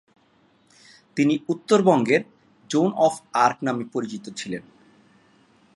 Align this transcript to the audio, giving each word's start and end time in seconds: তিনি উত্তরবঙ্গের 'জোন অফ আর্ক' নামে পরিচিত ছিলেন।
তিনি 1.17 1.33
উত্তরবঙ্গের 1.49 2.21
'জোন 2.69 2.89
অফ 2.97 3.13
আর্ক' 3.35 3.63
নামে 3.63 3.85
পরিচিত 3.93 4.25
ছিলেন। 4.35 4.63